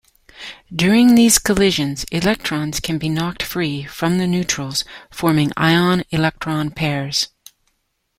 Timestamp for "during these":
0.75-1.37